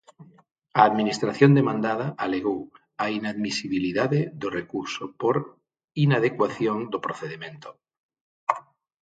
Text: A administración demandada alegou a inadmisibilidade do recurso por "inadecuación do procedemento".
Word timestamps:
A 0.79 0.81
administración 0.89 1.51
demandada 1.59 2.07
alegou 2.25 2.59
a 3.03 3.05
inadmisibilidade 3.19 4.19
do 4.41 4.47
recurso 4.59 5.03
por 5.21 5.35
"inadecuación 6.05 6.77
do 6.91 6.99
procedemento". 7.05 7.69